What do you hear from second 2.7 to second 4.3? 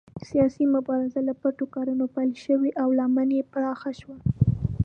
او لمن یې پراخه شوه.